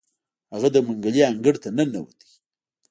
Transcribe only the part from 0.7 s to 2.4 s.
د منګلي انګړ ته ننوت.